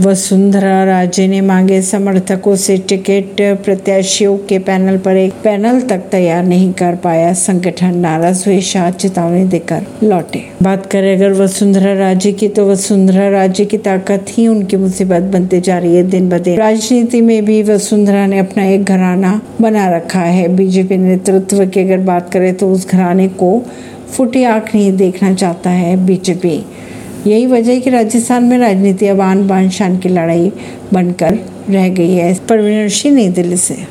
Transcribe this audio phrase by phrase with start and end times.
[0.00, 6.44] वसुंधरा राजे ने मांगे समर्थकों से टिकट प्रत्याशियों के पैनल पर एक पैनल तक तैयार
[6.44, 12.32] नहीं कर पाया। संगठन नाराज़ हुए, शाह चेतावनी देकर लौटे। बात करें अगर वसुंधरा राजे
[12.32, 16.38] की तो वसुंधरा राजे की ताकत ही उनकी मुसीबत बनते जा रही है। दिन ब
[16.38, 21.80] दिन राजनीति में भी वसुंधरा ने अपना एक घराना बना रखा है। बीजेपी नेतृत्व की
[21.80, 23.60] अगर बात करें तो उस घराने को
[24.10, 26.64] फुटी आँख नहीं देखना चाहता है बीजेपी।
[27.26, 30.52] यही वजह है कि राजस्थान में राजनीति अब आन बान शान की लड़ाई
[30.92, 31.38] बनकर
[31.70, 33.76] रह गई है। परवीन सिंह नई दिल्ली से।